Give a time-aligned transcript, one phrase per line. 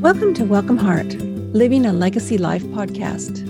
[0.00, 1.16] Welcome to Welcome Heart,
[1.52, 3.46] Living a Legacy Life podcast.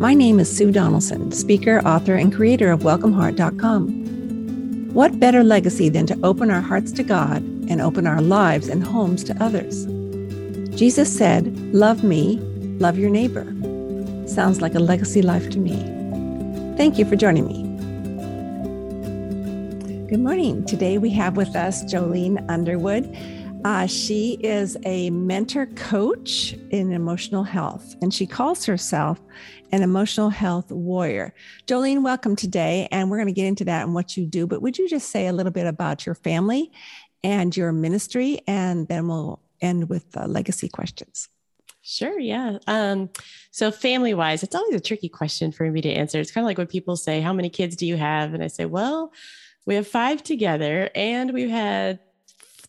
[0.00, 4.92] My name is Sue Donaldson, speaker, author, and creator of WelcomeHeart.com.
[4.92, 8.82] What better legacy than to open our hearts to God and open our lives and
[8.82, 9.86] homes to others?
[10.76, 12.38] Jesus said, Love me,
[12.80, 13.44] love your neighbor.
[14.26, 15.76] Sounds like a legacy life to me.
[16.76, 17.62] Thank you for joining me.
[20.08, 20.64] Good morning.
[20.64, 23.04] Today we have with us Jolene Underwood.
[23.64, 29.20] Uh, she is a mentor coach in emotional health, and she calls herself
[29.70, 31.32] an emotional health warrior.
[31.68, 34.48] Jolene, welcome today, and we're going to get into that and what you do.
[34.48, 36.72] But would you just say a little bit about your family
[37.22, 41.28] and your ministry, and then we'll end with legacy questions.
[41.82, 42.18] Sure.
[42.18, 42.58] Yeah.
[42.66, 43.10] Um,
[43.52, 46.18] so family wise, it's always a tricky question for me to answer.
[46.18, 48.34] It's kind of like when people say, How many kids do you have?
[48.34, 49.12] And I say, Well,
[49.66, 52.00] we have five together and we've had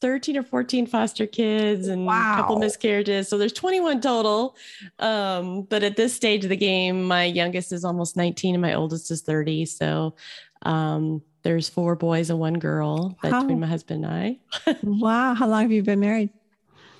[0.04, 2.34] 13 or 14 foster kids and wow.
[2.34, 3.30] a couple miscarriages.
[3.30, 4.58] So there's 21 total.
[5.00, 8.74] Um, but at this stage of the game, my youngest is almost 19 and my
[8.74, 9.66] oldest is 30.
[9.66, 10.16] So
[10.64, 13.40] um, there's four boys and one girl How?
[13.40, 14.76] between my husband and I.
[14.84, 15.36] wow.
[15.36, 16.32] How long have you been married?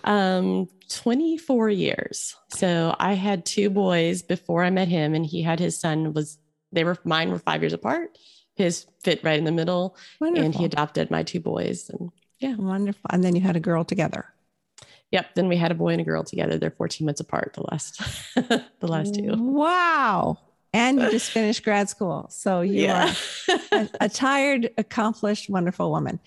[0.06, 2.38] Um, 24 years.
[2.56, 6.38] So I had two boys before I met him, and he had his son was
[6.72, 8.18] they were mine were five years apart.
[8.56, 10.46] His fit right in the middle, Wonderful.
[10.46, 11.90] and he adopted my two boys.
[11.90, 12.12] And
[12.44, 12.56] yeah.
[12.56, 13.10] Wonderful.
[13.10, 14.26] And then you had a girl together.
[15.12, 15.36] Yep.
[15.36, 16.58] Then we had a boy and a girl together.
[16.58, 18.02] They're 14 months apart, the last
[18.36, 19.34] the last two.
[19.38, 20.40] Wow.
[20.76, 22.26] And you just finished grad school.
[22.30, 23.14] So you yeah.
[23.48, 26.20] are a, a, tired, accomplished, wonderful woman.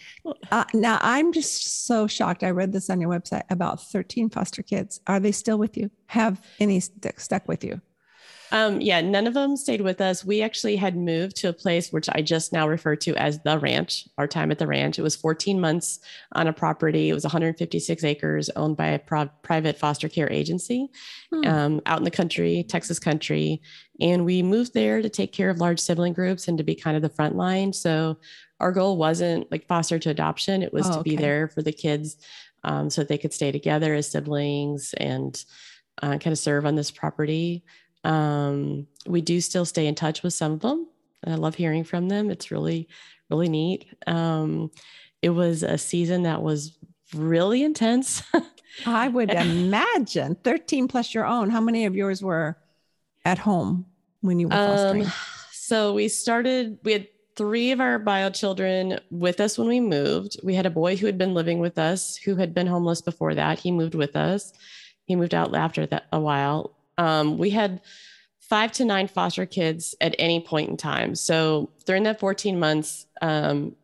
[0.52, 2.44] Uh, now I'm just so shocked.
[2.44, 5.00] I read this on your website about 13 foster kids.
[5.08, 5.90] Are they still with you?
[6.06, 7.80] Have any st- stuck with you?
[8.52, 10.24] Um, yeah, none of them stayed with us.
[10.24, 13.58] We actually had moved to a place which I just now refer to as the
[13.58, 14.98] ranch, our time at the ranch.
[14.98, 16.00] It was 14 months
[16.32, 17.08] on a property.
[17.08, 20.88] It was 156 acres owned by a pro- private foster care agency
[21.32, 21.46] hmm.
[21.46, 23.60] um, out in the country, Texas country.
[24.00, 26.96] And we moved there to take care of large sibling groups and to be kind
[26.96, 27.72] of the front line.
[27.72, 28.18] So
[28.60, 31.10] our goal wasn't like foster to adoption, it was oh, to okay.
[31.10, 32.16] be there for the kids
[32.64, 35.42] um, so that they could stay together as siblings and
[36.02, 37.64] uh, kind of serve on this property.
[38.06, 40.86] Um, we do still stay in touch with some of them.
[41.26, 42.30] I love hearing from them.
[42.30, 42.88] It's really,
[43.30, 43.86] really neat.
[44.06, 44.70] Um,
[45.22, 46.78] it was a season that was
[47.14, 48.22] really intense.
[48.86, 51.50] I would imagine 13 plus your own.
[51.50, 52.56] How many of yours were
[53.24, 53.86] at home
[54.20, 55.06] when you were fostering?
[55.06, 55.12] Um,
[55.52, 60.38] so we started, we had three of our bio children with us when we moved.
[60.44, 63.34] We had a boy who had been living with us who had been homeless before
[63.34, 63.58] that.
[63.58, 64.52] He moved with us.
[65.06, 66.75] He moved out after that a while.
[66.98, 67.80] Um, we had
[68.40, 71.14] five to nine foster kids at any point in time.
[71.14, 73.74] So during that 14 months, um,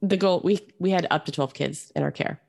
[0.00, 2.40] the goal we we had up to 12 kids in our care.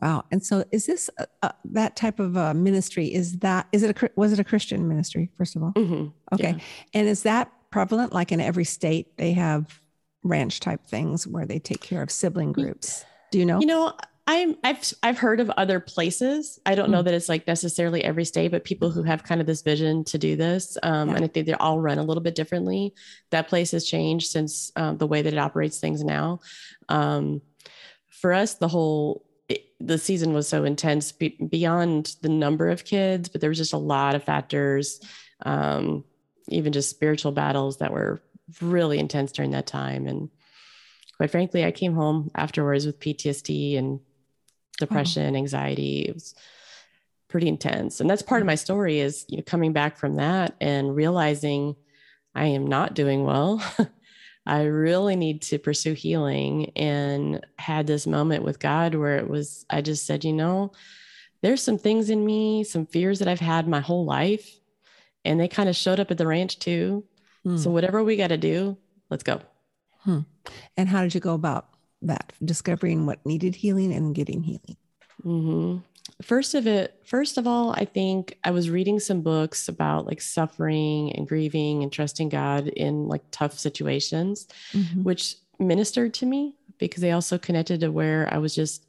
[0.00, 0.24] Wow!
[0.30, 3.12] And so, is this uh, uh, that type of uh, ministry?
[3.12, 5.72] Is that is it a was it a Christian ministry first of all?
[5.72, 6.08] Mm-hmm.
[6.34, 6.64] Okay, yeah.
[6.92, 8.12] and is that prevalent?
[8.12, 9.80] Like in every state, they have
[10.22, 13.04] ranch type things where they take care of sibling groups.
[13.30, 13.58] Do you know?
[13.58, 13.94] You know,
[14.28, 16.58] I'm I've I've heard of other places.
[16.66, 17.04] I don't know hmm.
[17.04, 20.18] that it's like necessarily every state, but people who have kind of this vision to
[20.18, 21.16] do this, um, yeah.
[21.16, 22.92] and I think they all run a little bit differently.
[23.30, 26.40] That place has changed since um, the way that it operates things now.
[26.88, 27.40] Um,
[28.10, 32.84] for us, the whole it, the season was so intense be, beyond the number of
[32.84, 35.00] kids, but there was just a lot of factors,
[35.44, 36.04] um,
[36.48, 38.20] even just spiritual battles that were
[38.60, 40.08] really intense during that time.
[40.08, 40.30] And
[41.16, 44.00] quite frankly, I came home afterwards with PTSD and
[44.76, 45.38] depression, oh.
[45.38, 46.02] anxiety.
[46.02, 46.34] It was
[47.28, 48.00] pretty intense.
[48.00, 51.76] And that's part of my story is you know coming back from that and realizing
[52.34, 53.62] I am not doing well.
[54.46, 59.66] I really need to pursue healing and had this moment with God where it was
[59.68, 60.72] I just said, you know,
[61.42, 64.60] there's some things in me, some fears that I've had my whole life
[65.24, 67.04] and they kind of showed up at the ranch too.
[67.42, 67.56] Hmm.
[67.56, 68.76] So whatever we got to do,
[69.10, 69.40] let's go.
[70.00, 70.20] Hmm.
[70.76, 71.68] And how did you go about
[72.02, 74.76] that discovering what needed healing and getting healing
[75.24, 75.78] mm-hmm.
[76.22, 80.20] first of it first of all i think i was reading some books about like
[80.20, 85.02] suffering and grieving and trusting god in like tough situations mm-hmm.
[85.02, 88.84] which ministered to me because they also connected to where i was just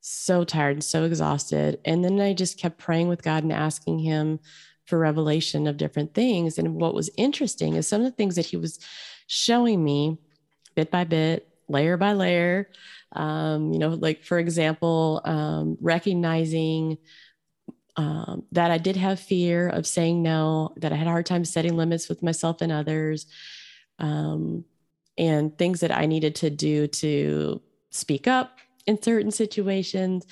[0.00, 3.98] so tired and so exhausted and then i just kept praying with god and asking
[3.98, 4.40] him
[4.86, 8.46] for revelation of different things and what was interesting is some of the things that
[8.46, 8.80] he was
[9.28, 10.18] showing me
[10.74, 12.68] bit by bit layer by layer.
[13.12, 16.98] Um, you know, like for example, um, recognizing
[17.96, 21.44] um, that I did have fear of saying no, that I had a hard time
[21.44, 23.26] setting limits with myself and others,
[23.98, 24.64] um,
[25.18, 30.26] and things that I needed to do to speak up in certain situations.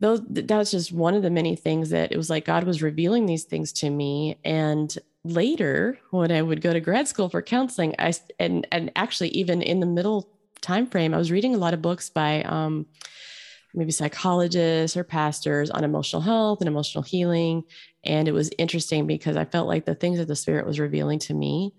[0.00, 2.82] those that was just one of the many things that it was like God was
[2.82, 4.38] revealing these things to me.
[4.44, 9.30] And later, when I would go to grad school for counseling, I and and actually
[9.30, 12.86] even in the middle time frame, I was reading a lot of books by um,
[13.74, 17.64] maybe psychologists or pastors on emotional health and emotional healing.
[18.04, 21.18] And it was interesting because I felt like the things that the Spirit was revealing
[21.20, 21.74] to me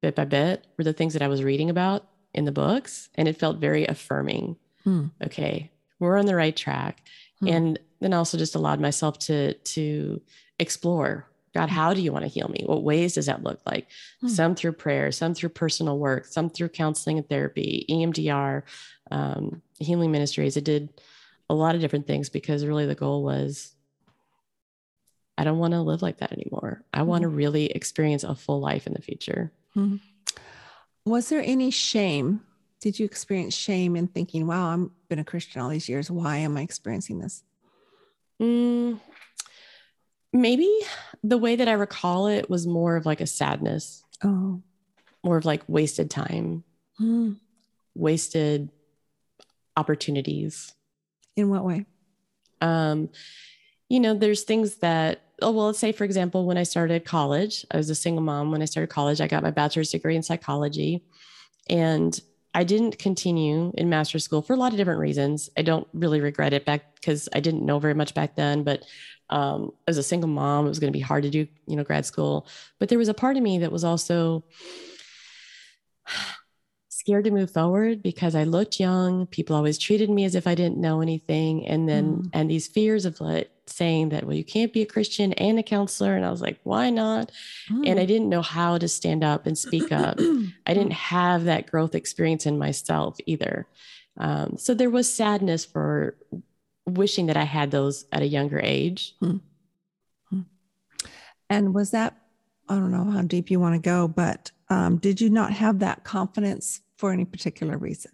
[0.00, 3.08] bit by bit were the things that I was reading about in the books.
[3.14, 4.56] And it felt very affirming.
[4.84, 5.06] Hmm.
[5.24, 7.02] Okay, we're on the right track.
[7.40, 7.48] Hmm.
[7.48, 10.20] And then also just allowed myself to to
[10.58, 11.74] explore God, hmm.
[11.74, 12.62] how do you want to heal me?
[12.64, 13.88] What ways does that look like?
[14.20, 14.28] Hmm.
[14.28, 18.62] Some through prayer, some through personal work, some through counseling and therapy, EMDR,
[19.10, 20.56] um, healing ministries.
[20.56, 20.88] It did
[21.50, 23.74] a lot of different things because really the goal was
[25.38, 26.84] I don't want to live like that anymore.
[26.92, 27.36] I want to hmm.
[27.36, 29.52] really experience a full life in the future.
[29.76, 29.96] Mm-hmm.
[31.04, 32.42] Was there any shame?
[32.80, 36.10] Did you experience shame in thinking, wow, I've been a Christian all these years.
[36.10, 37.42] Why am I experiencing this?
[40.32, 40.70] Maybe
[41.22, 44.04] the way that I recall it was more of like a sadness.
[44.24, 44.62] Oh.
[45.22, 46.64] More of like wasted time,
[47.00, 47.36] mm.
[47.94, 48.70] wasted
[49.76, 50.72] opportunities.
[51.36, 51.86] In what way?
[52.60, 53.08] Um,
[53.88, 57.66] you know, there's things that, oh, well, let's say, for example, when I started college,
[57.70, 58.50] I was a single mom.
[58.50, 61.04] When I started college, I got my bachelor's degree in psychology.
[61.68, 62.18] And
[62.54, 65.50] I didn't continue in master's school for a lot of different reasons.
[65.56, 68.62] I don't really regret it back because I didn't know very much back then.
[68.62, 68.84] But
[69.32, 71.82] um, as a single mom, it was going to be hard to do, you know,
[71.84, 72.46] grad school.
[72.78, 74.44] But there was a part of me that was also
[76.90, 79.26] scared to move forward because I looked young.
[79.26, 81.66] People always treated me as if I didn't know anything.
[81.66, 82.30] And then, mm.
[82.34, 85.62] and these fears of like saying that, well, you can't be a Christian and a
[85.62, 86.14] counselor.
[86.14, 87.32] And I was like, why not?
[87.70, 87.88] Mm.
[87.88, 88.08] And I mm.
[88.08, 90.18] didn't know how to stand up and speak up.
[90.66, 93.66] I didn't have that growth experience in myself either.
[94.18, 96.18] Um, so there was sadness for
[96.86, 99.14] wishing that I had those at a younger age.
[99.22, 99.40] Mm.
[101.50, 102.16] And was that,
[102.68, 105.80] I don't know how deep you want to go, but um, did you not have
[105.80, 108.12] that confidence for any particular reason?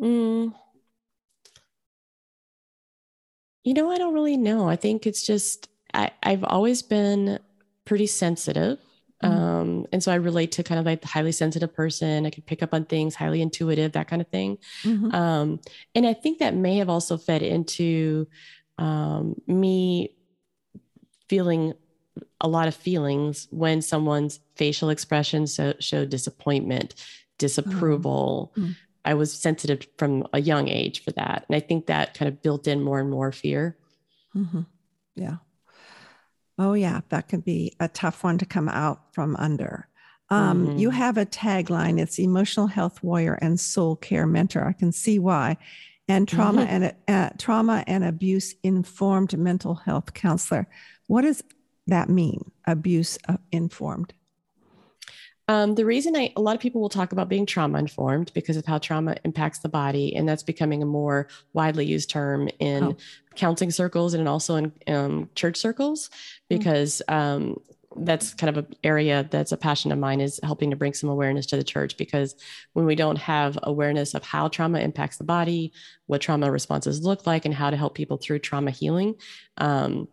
[0.00, 0.52] Mm.
[3.62, 4.68] You know, I don't really know.
[4.68, 7.38] I think it's just I, I've always been
[7.84, 8.78] pretty sensitive.
[9.24, 9.42] Mm-hmm.
[9.44, 12.26] Um, and so I relate to kind of like the highly sensitive person.
[12.26, 14.58] I can pick up on things, highly intuitive, that kind of thing.
[14.82, 15.14] Mm-hmm.
[15.14, 15.60] Um,
[15.94, 18.26] and I think that may have also fed into
[18.78, 20.14] um, me
[21.28, 21.74] feeling
[22.40, 26.94] a lot of feelings when someone's facial expressions so, showed disappointment,
[27.38, 28.52] disapproval.
[28.56, 28.72] Mm-hmm.
[29.04, 31.44] I was sensitive from a young age for that.
[31.48, 33.76] And I think that kind of built in more and more fear.
[34.34, 34.62] Mm-hmm.
[35.14, 35.36] Yeah.
[36.58, 37.00] Oh, yeah.
[37.08, 39.88] That could be a tough one to come out from under.
[40.30, 40.78] Um, mm-hmm.
[40.78, 44.64] You have a tagline it's emotional health warrior and soul care mentor.
[44.66, 45.56] I can see why.
[46.08, 46.84] And trauma mm-hmm.
[46.84, 50.68] and uh, trauma and abuse informed mental health counselor.
[51.06, 51.42] What does
[51.86, 52.50] that mean?
[52.66, 54.12] Abuse uh, informed?
[55.46, 58.56] Um, the reason I, a lot of people will talk about being trauma informed because
[58.56, 62.84] of how trauma impacts the body, and that's becoming a more widely used term in
[62.84, 62.96] oh.
[63.34, 66.08] counseling circles and also in um, church circles,
[66.48, 66.56] hmm.
[66.56, 67.60] because um,
[67.96, 71.10] that's kind of an area that's a passion of mine is helping to bring some
[71.10, 71.98] awareness to the church.
[71.98, 72.34] Because
[72.72, 75.74] when we don't have awareness of how trauma impacts the body,
[76.06, 79.14] what trauma responses look like, and how to help people through trauma healing,
[79.58, 80.08] um,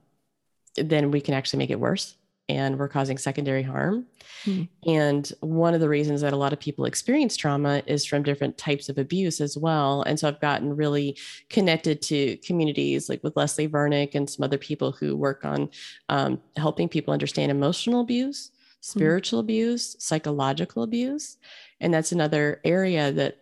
[0.76, 2.18] then we can actually make it worse
[2.52, 4.06] and we're causing secondary harm.
[4.44, 4.64] Hmm.
[4.86, 8.58] And one of the reasons that a lot of people experience trauma is from different
[8.58, 10.02] types of abuse as well.
[10.04, 11.18] And so I've gotten really
[11.50, 15.70] connected to communities like with Leslie Vernick and some other people who work on
[16.10, 18.82] um, helping people understand emotional abuse, hmm.
[18.82, 19.46] spiritual hmm.
[19.46, 21.38] abuse, psychological abuse.
[21.80, 23.38] And that's another area that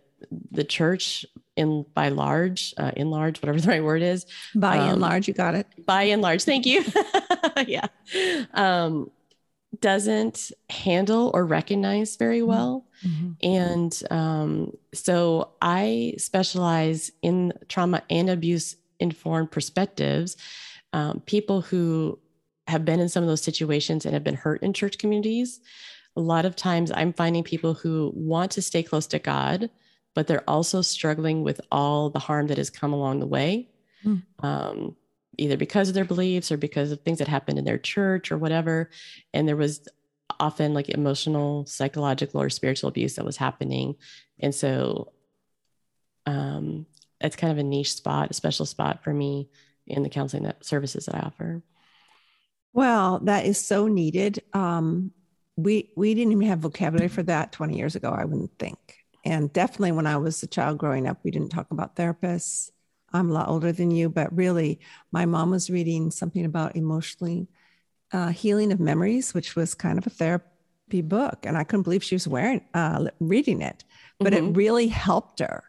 [0.52, 1.26] the church
[1.60, 4.26] in by large, uh, in large, whatever the right word is.
[4.56, 5.68] By um, and large, you got it.
[5.86, 6.84] By and large, thank you.
[7.68, 7.88] yeah.
[8.54, 9.12] Um,
[9.82, 12.48] doesn't handle or recognize very mm-hmm.
[12.48, 12.86] well.
[13.06, 13.32] Mm-hmm.
[13.44, 20.38] And um, so I specialize in trauma and abuse informed perspectives.
[20.92, 22.18] Um, people who
[22.68, 25.60] have been in some of those situations and have been hurt in church communities.
[26.16, 29.70] A lot of times I'm finding people who want to stay close to God,
[30.16, 33.70] but they're also struggling with all the harm that has come along the way,
[34.04, 34.22] mm.
[34.40, 34.96] um,
[35.38, 38.38] either because of their beliefs or because of things that happened in their church or
[38.38, 38.90] whatever.
[39.34, 39.88] And there was
[40.40, 43.96] often like emotional, psychological, or spiritual abuse that was happening.
[44.40, 45.12] And so
[46.26, 46.86] um,
[47.22, 49.50] it's kind of a niche spot, a special spot for me
[49.88, 51.64] in the counseling that services that I offer.
[52.74, 54.44] Well, that is so needed.
[54.54, 55.12] Um,
[55.58, 58.10] we we didn't even have vocabulary for that 20 years ago.
[58.10, 58.99] I wouldn't think.
[59.26, 62.72] And definitely when I was a child growing up, we didn't talk about therapists.
[63.12, 64.80] I'm a lot older than you, but really,
[65.12, 67.48] my mom was reading something about emotionally
[68.12, 72.04] uh, healing of memories, which was kind of a therapy book, and I couldn't believe
[72.04, 73.84] she was wearing uh, reading it,
[74.20, 74.48] but mm-hmm.
[74.48, 75.64] it really helped her.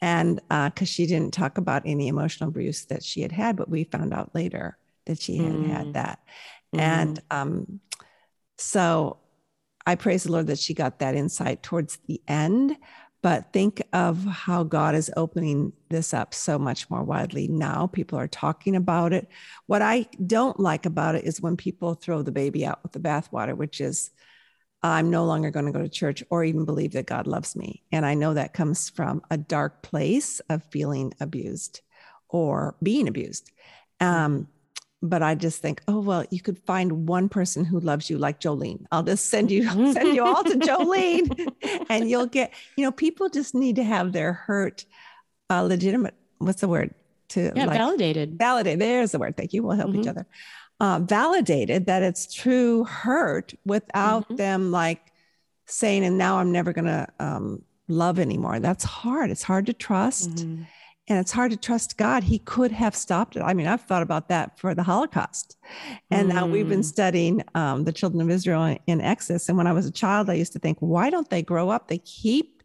[0.00, 3.68] And because uh, she didn't talk about any emotional abuse that she had had, but
[3.68, 4.76] we found out later
[5.06, 5.66] that she had mm.
[5.68, 6.18] had that.
[6.74, 6.80] Mm.
[6.80, 7.80] And um,
[8.58, 9.18] so
[9.86, 12.76] I praise the Lord that she got that insight towards the end.
[13.22, 17.88] But think of how God is opening this up so much more widely now.
[17.88, 19.26] People are talking about it.
[19.66, 23.00] What I don't like about it is when people throw the baby out with the
[23.00, 24.10] bathwater, which is,
[24.82, 27.82] I'm no longer going to go to church or even believe that God loves me.
[27.90, 31.80] And I know that comes from a dark place of feeling abused
[32.28, 33.50] or being abused.
[33.98, 34.46] Um,
[35.02, 38.40] but I just think, oh well, you could find one person who loves you like
[38.40, 38.86] Jolene.
[38.90, 42.52] I'll just send you send you all to Jolene, and you'll get.
[42.76, 44.84] You know, people just need to have their hurt
[45.50, 46.14] uh, legitimate.
[46.38, 46.94] What's the word?
[47.30, 48.38] To yeah, like, validated.
[48.38, 48.78] Validate.
[48.78, 49.36] There's the word.
[49.36, 49.62] Thank you.
[49.62, 50.00] We'll help mm-hmm.
[50.00, 50.26] each other.
[50.78, 54.36] Uh, validated that it's true hurt without mm-hmm.
[54.36, 55.00] them like
[55.66, 58.60] saying, and now I'm never gonna um, love anymore.
[58.60, 59.30] That's hard.
[59.30, 60.30] It's hard to trust.
[60.30, 60.62] Mm-hmm
[61.08, 62.24] and it's hard to trust God.
[62.24, 63.40] He could have stopped it.
[63.40, 65.56] I mean, I've thought about that for the Holocaust.
[66.10, 66.34] And mm.
[66.34, 66.84] now we've been mm.
[66.84, 69.48] studying um, the children of Israel in Exodus.
[69.48, 71.88] And when I was a child, I used to think, why don't they grow up?
[71.88, 72.62] They keep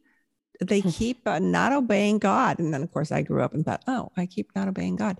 [0.59, 2.59] they keep uh, not obeying God.
[2.59, 5.19] And then, of course, I grew up and thought, oh, I keep not obeying God.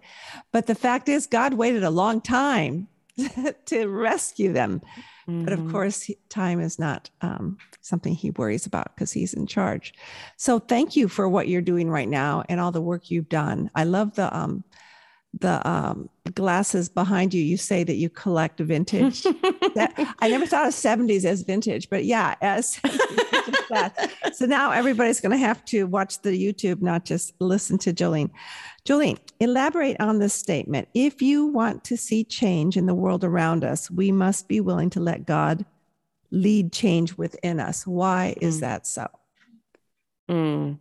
[0.52, 2.88] But the fact is, God waited a long time
[3.66, 4.82] to rescue them.
[5.28, 5.44] Mm-hmm.
[5.44, 5.72] But of mm-hmm.
[5.72, 9.94] course, time is not um, something he worries about because he's in charge.
[10.38, 13.70] So thank you for what you're doing right now and all the work you've done.
[13.76, 14.64] I love the um,
[15.40, 17.42] the um, glasses behind you.
[17.42, 19.24] You say that you collect vintage.
[19.76, 22.80] that, I never thought of 70s as vintage, but yeah, as
[24.34, 28.32] so now everybody's going to have to watch the YouTube, not just listen to Jolene.
[28.86, 30.88] Jolene, elaborate on this statement.
[30.94, 34.90] If you want to see change in the world around us, we must be willing
[34.92, 35.66] to let God
[36.32, 37.86] lead change within us.
[37.86, 38.62] Why is mm.
[38.62, 39.08] that so?
[40.30, 40.80] Mm.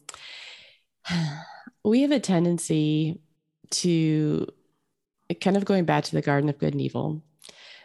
[1.85, 3.21] We have a tendency
[3.71, 4.47] to
[5.41, 7.23] kind of going back to the Garden of Good and Evil,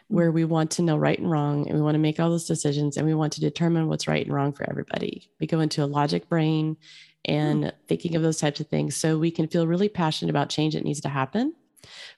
[0.08, 2.46] where we want to know right and wrong and we want to make all those
[2.46, 5.30] decisions and we want to determine what's right and wrong for everybody.
[5.40, 6.78] We go into a logic brain
[7.26, 7.72] and mm.
[7.88, 8.96] thinking of those types of things.
[8.96, 11.56] So we can feel really passionate about change that needs to happen.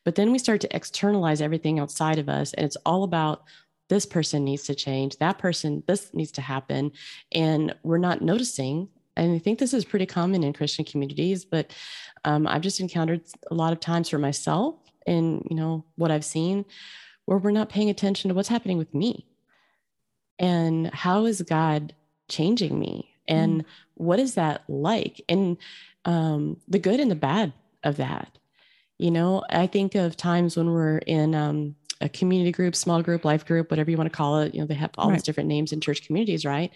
[0.03, 2.53] But then we start to externalize everything outside of us.
[2.53, 3.43] And it's all about
[3.89, 6.91] this person needs to change, that person, this needs to happen.
[7.31, 8.89] And we're not noticing.
[9.15, 11.73] And I think this is pretty common in Christian communities, but
[12.25, 14.75] um, I've just encountered a lot of times for myself
[15.05, 16.65] and, you know, what I've seen
[17.27, 19.27] where we're not paying attention to what's happening with me.
[20.39, 21.93] And how is God
[22.29, 23.11] changing me?
[23.27, 23.65] And mm.
[23.95, 25.21] what is that like?
[25.27, 25.57] And
[26.05, 27.51] um, the good and the bad
[27.83, 28.37] of that.
[28.97, 33.25] You know i think of times when we're in um, a community group small group
[33.25, 35.13] life group whatever you want to call it you know they have all right.
[35.13, 36.71] these different names in church communities right?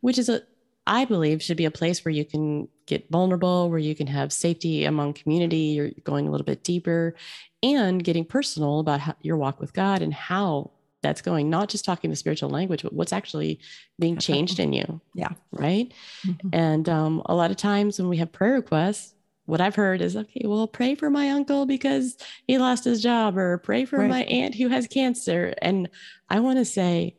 [0.00, 0.40] Which is a
[0.86, 4.32] i believe should be a place where you can get vulnerable where you can have
[4.32, 7.14] safety among community you're going a little bit deeper
[7.62, 10.70] and getting personal about how, your walk with god and how
[11.06, 13.60] that's going, not just talking the spiritual language, but what's actually
[13.98, 15.00] being changed in you.
[15.14, 15.30] Yeah.
[15.52, 15.92] Right.
[16.26, 16.48] Mm-hmm.
[16.52, 19.14] And um, a lot of times when we have prayer requests,
[19.44, 22.16] what I've heard is, okay, well, pray for my uncle because
[22.48, 24.10] he lost his job, or pray for right.
[24.10, 25.54] my aunt who has cancer.
[25.62, 25.88] And
[26.28, 27.16] I want to say,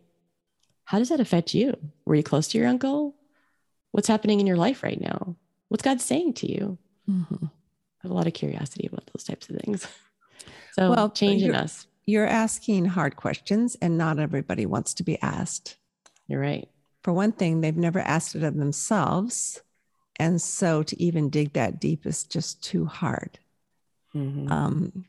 [0.83, 1.74] how does that affect you?
[2.05, 3.15] Were you close to your uncle?
[3.91, 5.38] What's happening in your life right now?
[5.69, 6.77] What's God saying to you?
[7.09, 7.45] Mm-hmm.
[7.45, 7.50] I
[8.01, 9.88] have a lot of curiosity about those types of things.
[10.74, 15.77] So, well, changing us you're asking hard questions and not everybody wants to be asked.
[16.27, 16.67] You're right.
[17.03, 19.62] For one thing, they've never asked it of themselves.
[20.15, 23.38] And so to even dig that deep is just too hard.
[24.15, 24.51] Mm-hmm.
[24.51, 25.05] Um,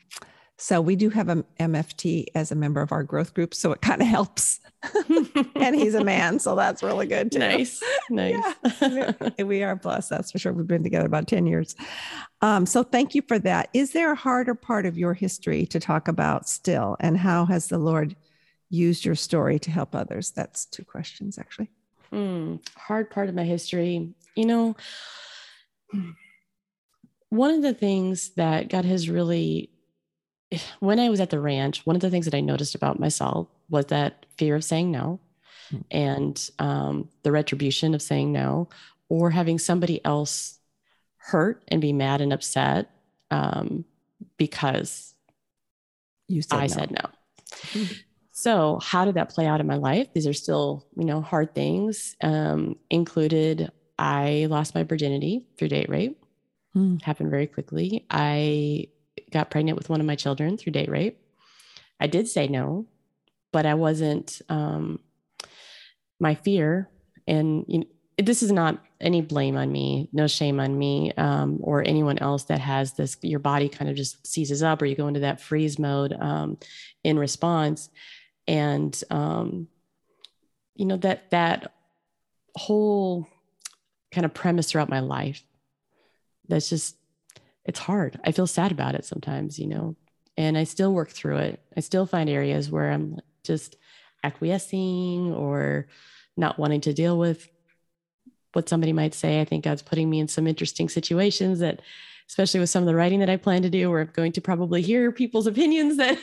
[0.61, 3.81] so we do have a MFT as a member of our growth group, so it
[3.81, 4.59] kind of helps.
[5.55, 7.39] and he's a man, so that's really good too.
[7.39, 8.55] Nice, nice.
[8.81, 9.43] Yeah.
[9.43, 10.51] we are blessed, that's for sure.
[10.51, 11.77] We've been together about ten years.
[12.41, 13.69] Um, so thank you for that.
[13.73, 17.67] Is there a harder part of your history to talk about still, and how has
[17.67, 18.17] the Lord
[18.69, 20.31] used your story to help others?
[20.31, 21.69] That's two questions actually.
[22.11, 24.75] Mm, hard part of my history, you know.
[27.29, 29.69] One of the things that God has really
[30.79, 33.47] when I was at the ranch, one of the things that I noticed about myself
[33.69, 35.19] was that fear of saying no
[35.71, 35.83] mm.
[35.91, 38.69] and um, the retribution of saying no
[39.09, 40.59] or having somebody else
[41.17, 42.89] hurt and be mad and upset
[43.31, 43.85] um,
[44.37, 45.13] because
[46.27, 46.67] you said I no.
[46.67, 47.09] said no.
[47.51, 47.93] Mm-hmm.
[48.31, 50.13] So, how did that play out in my life?
[50.13, 52.15] These are still, you know, hard things.
[52.21, 56.23] Um, included, I lost my virginity through date rape.
[56.73, 57.01] mm.
[57.01, 58.05] happened very quickly.
[58.09, 58.87] I
[59.31, 61.21] got pregnant with one of my children through date rape.
[61.99, 62.87] I did say no,
[63.51, 64.41] but I wasn't.
[64.49, 64.99] Um,
[66.19, 66.89] my fear,
[67.27, 67.85] and you know,
[68.17, 72.43] this is not any blame on me, no shame on me, um, or anyone else
[72.45, 73.17] that has this.
[73.21, 76.57] Your body kind of just seizes up, or you go into that freeze mode um,
[77.03, 77.89] in response,
[78.47, 79.67] and um,
[80.75, 81.73] you know that that
[82.55, 83.27] whole
[84.11, 85.43] kind of premise throughout my life.
[86.47, 86.95] That's just
[87.69, 88.19] it's hard.
[88.25, 89.95] I feel sad about it sometimes, you know,
[90.35, 91.61] and I still work through it.
[91.77, 93.75] I still find areas where I'm just
[94.23, 95.85] acquiescing or
[96.35, 97.47] not wanting to deal with
[98.53, 99.39] what somebody might say.
[99.39, 101.83] I think God's putting me in some interesting situations that,
[102.27, 104.41] especially with some of the writing that I plan to do, where I'm going to
[104.41, 106.17] probably hear people's opinions that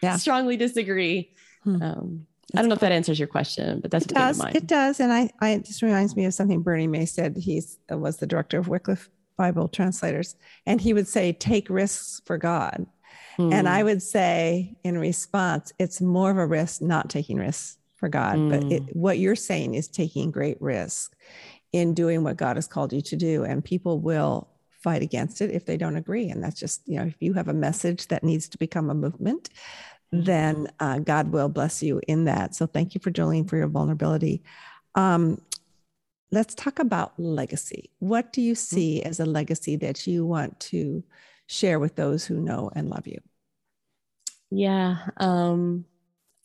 [0.00, 0.16] yeah.
[0.16, 1.32] strongly disagree.
[1.64, 1.82] Hmm.
[1.82, 4.40] Um, I don't know if that answers your question, but that's it does.
[4.54, 7.36] It does, and I, I it just reminds me of something Bernie May said.
[7.36, 10.36] He's was the director of Wycliffe Bible translators,
[10.66, 12.86] and he would say, "Take risks for God."
[13.36, 13.52] Hmm.
[13.52, 18.08] And I would say, in response, it's more of a risk not taking risks for
[18.08, 18.48] God, hmm.
[18.50, 18.98] but it, hmm.
[18.98, 21.16] what you're saying is taking great risk
[21.72, 23.42] in doing what God has called you to do.
[23.42, 24.48] And people will
[24.84, 26.28] fight against it if they don't agree.
[26.28, 28.94] And that's just, you know, if you have a message that needs to become a
[28.94, 29.48] movement,
[30.12, 30.86] then mm-hmm.
[30.86, 32.54] uh, God will bless you in that.
[32.54, 34.44] So thank you for Jolene for your vulnerability.
[34.94, 35.40] Um,
[36.34, 37.90] let's talk about legacy.
[38.00, 38.76] What do you mm-hmm.
[38.76, 41.04] see as a legacy that you want to
[41.46, 43.20] share with those who know and love you?
[44.50, 44.98] Yeah.
[45.16, 45.84] Um,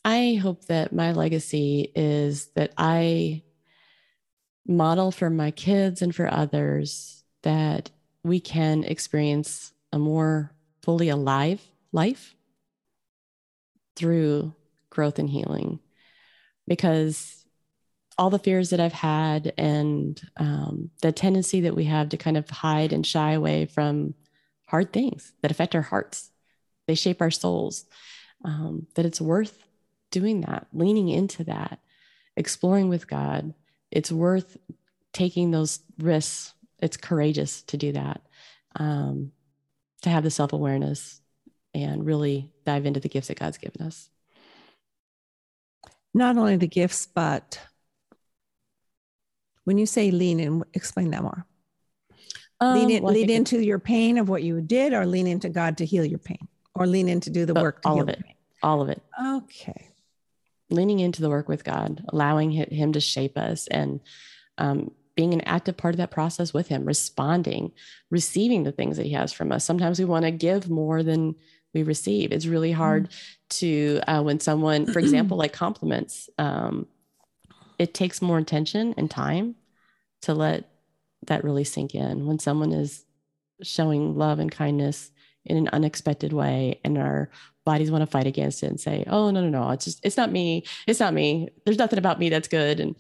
[0.06, 3.44] I hope that my legacy is that I
[4.68, 7.90] model for my kids and for others that
[8.24, 10.52] we can experience a more
[10.84, 12.36] fully alive life
[13.96, 14.54] through
[14.92, 15.80] growth and healing.
[16.68, 17.39] Because
[18.20, 22.36] all the fears that I've had and um, the tendency that we have to kind
[22.36, 24.14] of hide and shy away from
[24.68, 26.30] hard things that affect our hearts,
[26.86, 27.86] they shape our souls,
[28.44, 29.64] um, that it's worth
[30.12, 31.80] doing that, leaning into that,
[32.36, 33.54] exploring with God,
[33.90, 34.58] it's worth
[35.14, 36.54] taking those risks.
[36.80, 38.22] It's courageous to do that,
[38.76, 39.32] um,
[40.02, 41.22] to have the self awareness
[41.74, 44.10] and really dive into the gifts that God's given us.
[46.14, 47.60] Not only the gifts, but
[49.70, 51.46] when you say lean in, explain that more.
[52.60, 55.48] Um, lean in, well, lean into your pain of what you did, or lean into
[55.48, 58.10] God to heal your pain, or lean in to do the work to all of
[58.10, 58.22] it.
[58.62, 59.02] All of it.
[59.38, 59.90] Okay
[60.70, 64.00] leaning into the work with God, allowing Him to shape us, and
[64.58, 67.72] um, being an active part of that process with Him, responding,
[68.10, 69.66] receiving the things that He has from us.
[69.66, 71.36] Sometimes we want to give more than
[71.74, 72.32] we receive.
[72.32, 73.16] It's really hard mm.
[73.50, 76.88] to, uh, when someone, for example, like compliments, um,
[77.78, 79.56] it takes more intention and time
[80.22, 80.70] to let
[81.28, 82.26] that really sink in.
[82.26, 83.06] When someone is
[83.62, 85.12] showing love and kindness
[85.46, 87.30] in an unexpected way and our
[87.66, 90.18] bodies want to fight against it and say, "Oh no, no, no, it's just it's
[90.18, 90.64] not me.
[90.88, 91.50] It's not me.
[91.66, 92.96] There's nothing about me that's good." And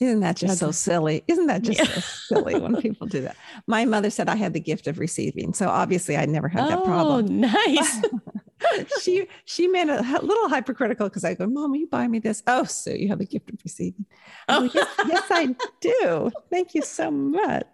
[0.00, 1.22] isn't that just so silly?
[1.28, 1.84] Isn't that just yeah.
[1.84, 3.36] so silly when people do that?
[3.66, 6.84] My mother said I had the gift of receiving, so obviously I never had that
[6.84, 7.26] problem.
[7.26, 8.02] Oh, nice.
[9.02, 12.42] she she made a little hypercritical because I go, Mom, you buy me this?
[12.46, 14.06] Oh, so you have the gift of receiving.
[14.48, 16.30] Oh, yes, yes, I do.
[16.50, 17.66] Thank you so much.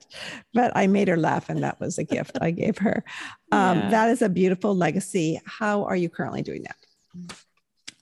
[0.54, 3.04] But I made her laugh, and that was a gift I gave her.
[3.52, 3.90] Um, yeah.
[3.90, 5.40] That is a beautiful legacy.
[5.44, 6.76] How are you currently doing that?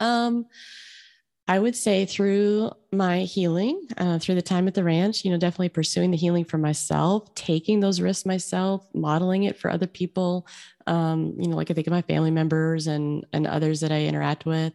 [0.01, 0.47] Um,
[1.47, 5.37] I would say through my healing, uh, through the time at the ranch, you know,
[5.37, 10.47] definitely pursuing the healing for myself, taking those risks myself, modeling it for other people.
[10.87, 14.05] Um, you know, like I think of my family members and and others that I
[14.05, 14.73] interact with.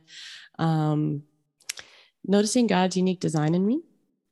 [0.60, 1.23] Um,
[2.25, 3.82] noticing God's unique design in me.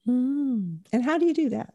[0.07, 0.79] Mm.
[0.93, 1.73] And how do you do that?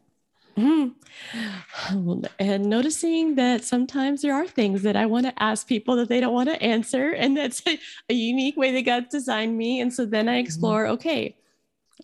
[0.57, 2.29] Mm-hmm.
[2.39, 6.21] And noticing that sometimes there are things that I want to ask people that they
[6.21, 7.13] don't want to answer.
[7.23, 9.81] And that's a, a unique way that God designed me.
[9.81, 10.41] And so then I mm-hmm.
[10.41, 10.95] explore mm-hmm.
[10.95, 11.37] okay,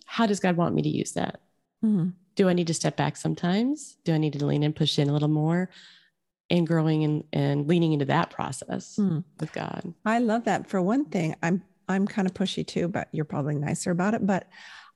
[0.05, 1.41] how does God want me to use that?
[1.83, 2.09] Mm-hmm.
[2.35, 3.97] Do I need to step back sometimes?
[4.05, 5.69] Do I need to lean and push in a little more?
[6.49, 9.23] And growing and, and leaning into that process mm.
[9.39, 9.93] with God.
[10.03, 10.67] I love that.
[10.67, 14.25] For one thing, I'm I'm kind of pushy too, but you're probably nicer about it.
[14.25, 14.47] But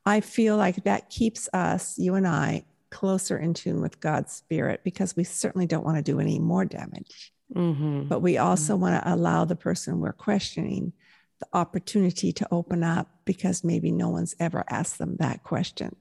[0.06, 4.82] I feel like that keeps us, you and I, closer in tune with God's spirit
[4.84, 7.34] because we certainly don't want to do any more damage.
[7.54, 8.04] Mm-hmm.
[8.04, 8.82] But we also mm-hmm.
[8.84, 10.94] want to allow the person we're questioning
[11.40, 15.96] the opportunity to open up because maybe no one's ever asked them that question.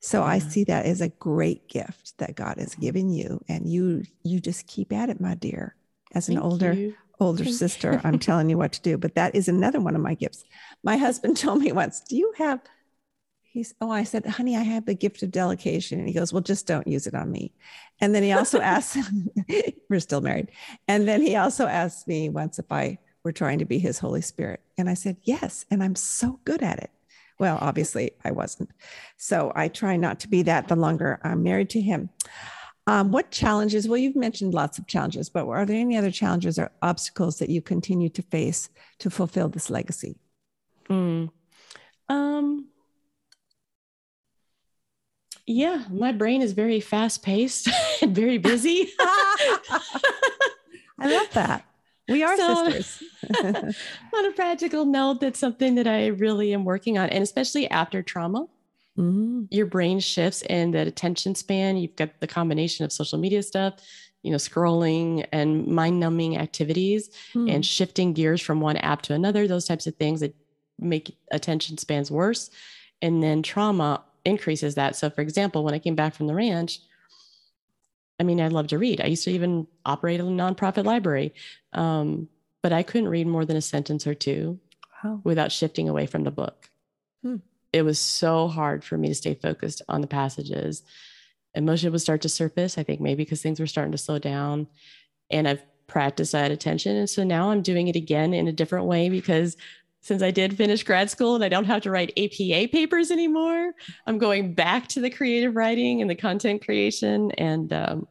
[0.00, 0.26] So yeah.
[0.26, 4.38] I see that as a great gift that God has given you and you you
[4.38, 5.74] just keep at it my dear.
[6.14, 6.94] As an Thank older you.
[7.18, 10.02] older Thank sister, I'm telling you what to do, but that is another one of
[10.02, 10.44] my gifts.
[10.84, 12.60] My husband told me once, "Do you have
[13.58, 16.40] he's oh i said honey i have the gift of delegation and he goes well
[16.40, 17.52] just don't use it on me.
[18.00, 18.96] And then he also asked
[19.90, 20.50] we're still married.
[20.86, 24.22] And then he also asked me once if i were trying to be his holy
[24.22, 24.60] spirit.
[24.78, 26.90] And i said yes and i'm so good at it.
[27.40, 28.70] Well obviously i wasn't.
[29.16, 32.10] So i try not to be that the longer i'm married to him.
[32.86, 36.60] Um, what challenges well you've mentioned lots of challenges but are there any other challenges
[36.60, 40.16] or obstacles that you continue to face to fulfill this legacy?
[40.88, 41.30] Mm.
[42.08, 42.68] um
[45.48, 47.68] yeah, my brain is very fast paced
[48.02, 48.92] and very busy.
[49.00, 49.80] I
[51.00, 51.64] love that.
[52.06, 53.02] We are so, sisters.
[54.14, 57.08] on a practical note, that's something that I really am working on.
[57.08, 58.46] And especially after trauma,
[58.98, 59.44] mm-hmm.
[59.50, 63.74] your brain shifts and that attention span, you've got the combination of social media stuff,
[64.22, 67.50] you know, scrolling and mind numbing activities mm.
[67.50, 70.34] and shifting gears from one app to another, those types of things that
[70.78, 72.50] make attention spans worse.
[73.00, 74.96] And then trauma increases that.
[74.96, 76.80] So, for example, when I came back from the ranch,
[78.20, 79.00] I mean, I love to read.
[79.00, 81.32] I used to even operate a nonprofit library,
[81.72, 82.28] um,
[82.62, 84.58] but I couldn't read more than a sentence or two
[85.04, 85.20] wow.
[85.24, 86.70] without shifting away from the book.
[87.22, 87.36] Hmm.
[87.72, 90.82] It was so hard for me to stay focused on the passages.
[91.54, 94.66] Emotion would start to surface, I think maybe because things were starting to slow down.
[95.30, 96.96] And I've practiced that attention.
[96.96, 99.56] And so now I'm doing it again in a different way because
[100.08, 103.74] since I did finish grad school and I don't have to write APA papers anymore,
[104.06, 107.30] I'm going back to the creative writing and the content creation.
[107.32, 108.08] And um,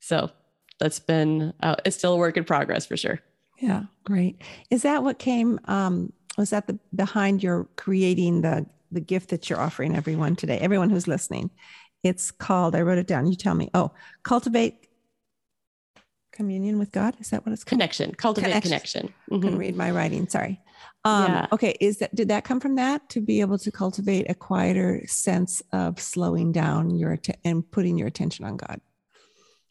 [0.00, 0.30] so
[0.78, 3.20] that's been, uh, it's still a work in progress for sure.
[3.58, 4.42] Yeah, great.
[4.70, 9.48] Is that what came, um, was that the behind your creating the, the gift that
[9.48, 11.48] you're offering everyone today, everyone who's listening?
[12.02, 13.26] It's called, I wrote it down.
[13.26, 13.70] You tell me.
[13.72, 13.92] Oh,
[14.24, 14.88] cultivate
[16.32, 17.16] communion with God.
[17.18, 17.78] Is that what it's called?
[17.78, 18.14] Connection.
[18.14, 18.70] Cultivate connection.
[18.70, 19.14] connection.
[19.30, 19.48] Mm-hmm.
[19.48, 20.28] Can read my writing.
[20.28, 20.60] Sorry.
[21.04, 21.46] Um, yeah.
[21.52, 25.02] Okay, is that did that come from that to be able to cultivate a quieter
[25.06, 28.80] sense of slowing down your and putting your attention on God?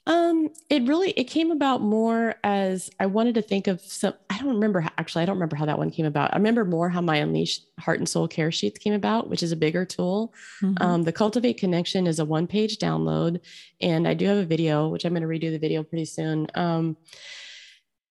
[0.08, 4.16] Um, it really it came about more as I wanted to think of some.
[4.28, 5.22] I don't remember how, actually.
[5.22, 6.34] I don't remember how that one came about.
[6.34, 9.52] I remember more how my Unleashed Heart and Soul Care Sheets came about, which is
[9.52, 10.34] a bigger tool.
[10.64, 10.84] Mm-hmm.
[10.84, 13.42] Um, the Cultivate Connection is a one page download,
[13.82, 16.48] and I do have a video, which I'm going to redo the video pretty soon.
[16.56, 16.98] Um,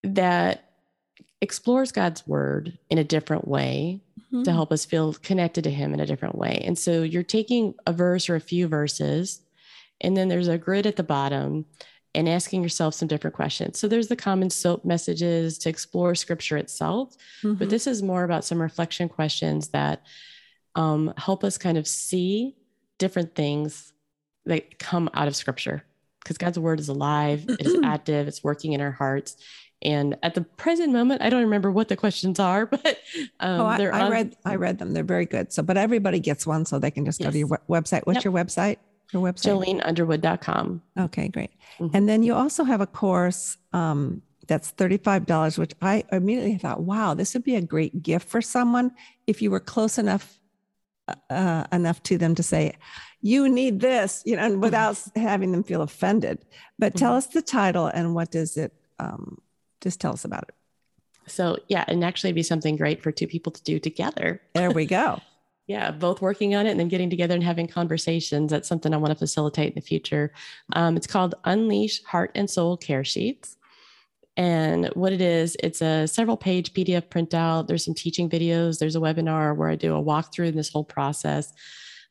[0.05, 0.68] that
[1.41, 4.43] explores God's word in a different way mm-hmm.
[4.43, 6.63] to help us feel connected to Him in a different way.
[6.65, 9.41] And so you're taking a verse or a few verses,
[10.01, 11.67] and then there's a grid at the bottom
[12.15, 13.79] and asking yourself some different questions.
[13.79, 17.55] So there's the common soap messages to explore scripture itself, mm-hmm.
[17.55, 20.03] but this is more about some reflection questions that
[20.75, 22.57] um, help us kind of see
[22.99, 23.93] different things
[24.47, 25.85] that come out of scripture
[26.21, 29.37] because God's word is alive, it is active, it's working in our hearts.
[29.83, 32.99] And at the present moment, I don't remember what the questions are, but
[33.41, 34.93] um, oh, I, I read I read them.
[34.93, 35.53] They're very good.
[35.53, 38.03] So, but everybody gets one, so they can just go to your website.
[38.05, 38.25] What's yep.
[38.25, 38.79] your website?
[39.13, 39.81] Your website?
[39.83, 40.83] JoleneUnderwood.com.
[40.99, 41.51] Okay, great.
[41.79, 41.97] Mm-hmm.
[41.97, 47.15] And then you also have a course um, that's $35, which I immediately thought, wow,
[47.15, 48.93] this would be a great gift for someone
[49.27, 50.39] if you were close enough
[51.07, 52.77] uh, uh enough to them to say,
[53.23, 54.61] you need this, you know, mm-hmm.
[54.61, 56.45] without having them feel offended.
[56.79, 57.19] But tell mm-hmm.
[57.19, 59.39] us the title and what does it um,
[59.81, 60.55] just tell us about it.
[61.31, 64.41] So, yeah, and actually be something great for two people to do together.
[64.55, 65.21] There we go.
[65.69, 68.51] yeah, both working on it and then getting together and having conversations.
[68.51, 70.33] That's something I want to facilitate in the future.
[70.73, 73.59] Um, it's called Unleash Heart and Soul Care Sheets.
[74.39, 77.67] And what it is, it's a several page PDF printout.
[77.67, 78.79] There's some teaching videos.
[78.79, 81.53] There's a webinar where I do a walkthrough in this whole process.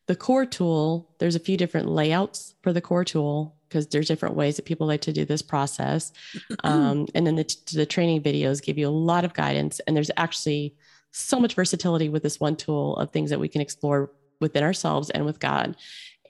[0.06, 4.36] The core tool, there's a few different layouts for the core tool because there's different
[4.36, 6.12] ways that people like to do this process.
[6.63, 9.80] Um, and then the, the training videos give you a lot of guidance.
[9.82, 10.75] And there's actually
[11.12, 15.10] so much versatility with this one tool of things that we can explore within ourselves
[15.12, 15.75] and with God.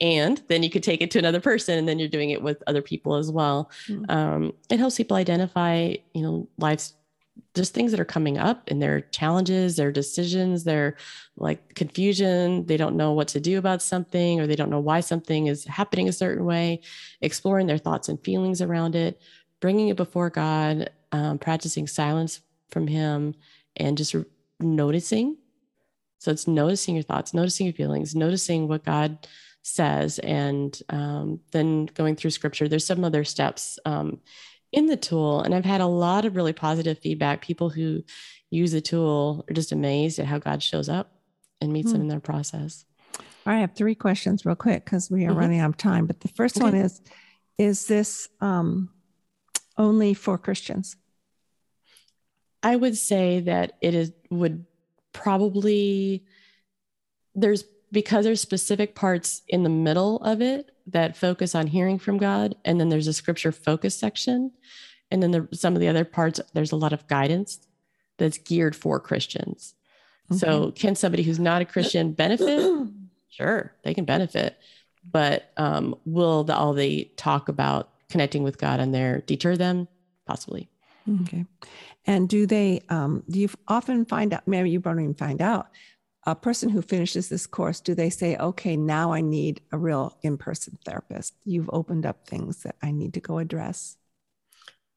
[0.00, 2.62] And then you could take it to another person, and then you're doing it with
[2.66, 3.70] other people as well.
[3.88, 4.10] Mm-hmm.
[4.10, 6.94] Um, it helps people identify, you know, life's
[7.54, 10.96] just things that are coming up and their challenges, their decisions, their
[11.36, 12.66] like confusion.
[12.66, 15.64] They don't know what to do about something or they don't know why something is
[15.64, 16.80] happening a certain way,
[17.20, 19.20] exploring their thoughts and feelings around it,
[19.60, 23.34] bringing it before God, um, practicing silence from Him,
[23.76, 24.24] and just re-
[24.60, 25.36] noticing.
[26.18, 29.26] So it's noticing your thoughts, noticing your feelings, noticing what God
[29.62, 32.68] says, and um, then going through scripture.
[32.68, 34.20] There's some other steps um,
[34.72, 38.02] in the tool and i've had a lot of really positive feedback people who
[38.50, 41.12] use the tool are just amazed at how god shows up
[41.60, 41.94] and meets hmm.
[41.94, 42.84] them in their process
[43.46, 45.38] i have three questions real quick because we are mm-hmm.
[45.38, 46.64] running out of time but the first okay.
[46.64, 47.00] one is
[47.56, 48.90] is this um,
[49.76, 50.96] only for christians
[52.62, 54.64] i would say that it is would
[55.12, 56.24] probably
[57.34, 62.18] there's because there's specific parts in the middle of it that focus on hearing from
[62.18, 64.52] God, and then there's a scripture focus section,
[65.10, 67.66] and then the, some of the other parts there's a lot of guidance
[68.18, 69.74] that's geared for Christians.
[70.30, 70.38] Okay.
[70.38, 72.88] So, can somebody who's not a Christian benefit?
[73.30, 74.58] sure, they can benefit,
[75.10, 79.88] but um, will the, all the talk about connecting with God and there deter them?
[80.26, 80.68] Possibly.
[81.22, 81.46] Okay.
[82.06, 85.68] And do they, um, do you often find out, maybe you don't even find out,
[86.28, 90.18] a person who finishes this course, do they say, okay, now I need a real
[90.22, 91.34] in person therapist?
[91.44, 93.96] You've opened up things that I need to go address?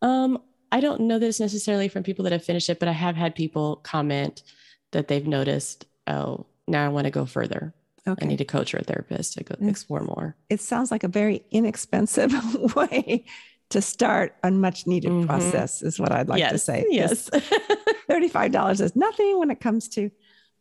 [0.02, 0.40] Um,
[0.74, 3.34] I don't know this necessarily from people that have finished it, but I have had
[3.34, 4.44] people comment
[4.92, 7.74] that they've noticed, oh, now I want to go further.
[8.06, 8.26] Okay.
[8.26, 10.36] I need a coach or a therapist to go explore more.
[10.50, 12.34] It sounds like a very inexpensive
[12.76, 13.26] way
[13.70, 15.28] to start a much needed mm-hmm.
[15.28, 16.52] process, is what I'd like yes.
[16.52, 16.86] to say.
[16.90, 17.30] Yes.
[18.10, 20.12] $35 is nothing when it comes to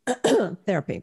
[0.66, 1.02] therapy.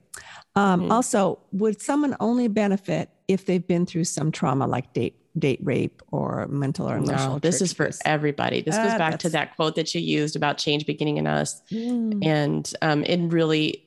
[0.55, 0.91] Um, mm-hmm.
[0.91, 6.01] Also, would someone only benefit if they've been through some trauma like date date rape
[6.11, 7.33] or mental or emotional?
[7.33, 8.61] No, this is for everybody.
[8.61, 11.61] This uh, goes back to that quote that you used about change beginning in us,
[11.71, 12.25] mm.
[12.25, 13.83] and um, it really.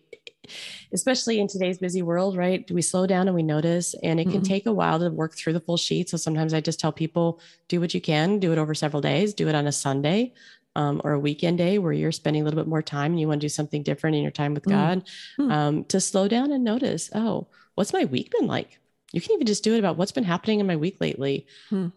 [0.93, 2.67] Especially in today's busy world, right?
[2.67, 3.95] Do we slow down and we notice?
[4.03, 4.43] And it can mm-hmm.
[4.43, 6.09] take a while to work through the full sheet.
[6.09, 9.33] So sometimes I just tell people, do what you can, do it over several days,
[9.33, 10.33] do it on a Sunday
[10.77, 13.29] um, or a weekend day where you're spending a little bit more time and you
[13.29, 14.71] want to do something different in your time with mm.
[14.71, 15.53] God, mm.
[15.53, 18.79] um, to slow down and notice, oh, what's my week been like?
[19.13, 21.47] You can even just do it about what's been happening in my week lately.
[21.71, 21.93] Mm.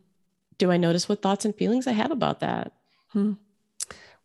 [0.57, 2.73] Do I notice what thoughts and feelings I have about that?
[3.09, 3.33] Hmm.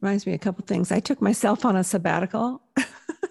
[0.00, 0.92] Reminds me a couple things.
[0.92, 2.62] I took myself on a sabbatical.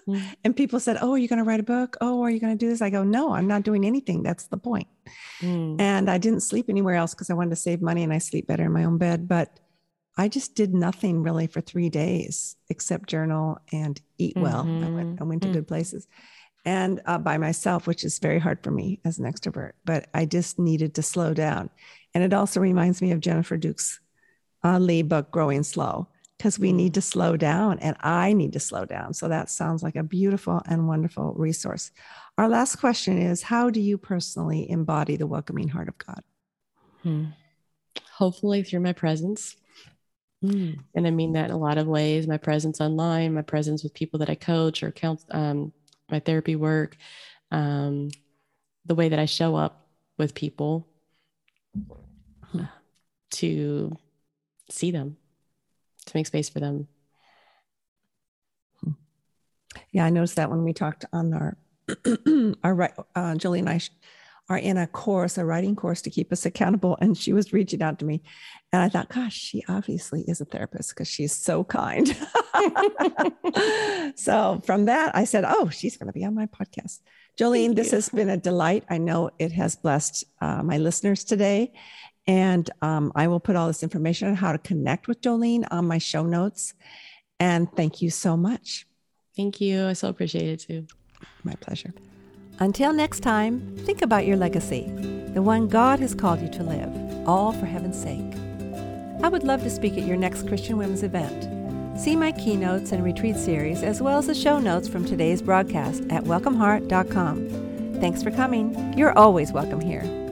[0.04, 0.18] Hmm.
[0.44, 1.96] and people said, Oh, are you going to write a book?
[2.00, 2.80] Oh, are you going to do this?
[2.80, 4.22] I go, No, I'm not doing anything.
[4.22, 4.86] That's the point.
[5.40, 5.80] Mm.
[5.80, 8.46] And I didn't sleep anywhere else because I wanted to save money and I sleep
[8.46, 9.28] better in my own bed.
[9.28, 9.60] But
[10.18, 14.64] I just did nothing really for three days except journal and eat well.
[14.64, 14.84] Mm-hmm.
[14.84, 15.58] I went, I went to mm-hmm.
[15.58, 16.08] good places
[16.68, 20.26] and uh, by myself, which is very hard for me as an extrovert, but I
[20.26, 21.70] just needed to slow down.
[22.12, 24.00] And it also reminds me of Jennifer Dukes
[24.62, 28.60] uh, Lee book, Growing Slow, because we need to slow down and I need to
[28.60, 29.14] slow down.
[29.14, 31.90] So that sounds like a beautiful and wonderful resource.
[32.36, 36.22] Our last question is How do you personally embody the welcoming heart of God?
[37.02, 37.24] Hmm.
[38.16, 39.56] Hopefully, through my presence
[40.44, 40.78] Mm.
[40.94, 43.94] And I mean that in a lot of ways my presence online, my presence with
[43.94, 45.72] people that I coach or count, um,
[46.10, 46.96] my therapy work,
[47.50, 48.08] um,
[48.86, 50.86] the way that I show up with people
[53.30, 53.96] to
[54.70, 55.16] see them,
[56.06, 56.88] to make space for them.
[59.92, 61.56] Yeah, I noticed that when we talked on our
[62.64, 63.80] our uh, Julie and I
[64.48, 66.96] are in a course, a writing course to keep us accountable.
[67.00, 68.22] And she was reaching out to me.
[68.72, 72.06] And I thought, gosh, she obviously is a therapist because she's so kind.
[74.14, 77.00] so from that, I said, oh, she's going to be on my podcast.
[77.38, 78.84] Jolene, this has been a delight.
[78.90, 81.72] I know it has blessed uh, my listeners today.
[82.26, 85.86] And um, I will put all this information on how to connect with Jolene on
[85.86, 86.74] my show notes.
[87.40, 88.86] And thank you so much.
[89.34, 89.86] Thank you.
[89.86, 90.86] I so appreciate it too.
[91.42, 91.94] My pleasure.
[92.58, 94.90] Until next time, think about your legacy,
[95.32, 98.47] the one God has called you to live, all for heaven's sake.
[99.22, 101.48] I would love to speak at your next Christian Women's event.
[101.98, 106.04] See my keynotes and retreat series, as well as the show notes from today's broadcast
[106.10, 107.96] at welcomeheart.com.
[108.00, 108.96] Thanks for coming.
[108.96, 110.27] You're always welcome here.